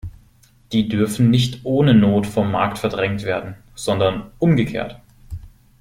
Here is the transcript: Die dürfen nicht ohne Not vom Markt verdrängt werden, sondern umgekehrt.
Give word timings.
Die 0.71 0.89
dürfen 0.89 1.29
nicht 1.29 1.59
ohne 1.63 1.93
Not 1.93 2.25
vom 2.25 2.49
Markt 2.49 2.79
verdrängt 2.79 3.21
werden, 3.21 3.53
sondern 3.75 4.31
umgekehrt. 4.39 4.99